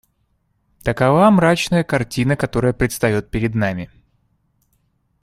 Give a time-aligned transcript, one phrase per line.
[0.83, 3.91] Такова мрачная картина, которая предстает перед нами.